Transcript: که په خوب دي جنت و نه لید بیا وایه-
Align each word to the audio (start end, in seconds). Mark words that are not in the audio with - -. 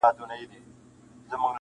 که 0.03 0.07
په 0.07 0.11
خوب 0.17 0.19
دي 0.19 0.19
جنت 0.19 0.23
و 0.25 0.27
نه 0.31 0.35
لید 0.39 0.51
بیا 1.29 1.37
وایه- 1.41 1.49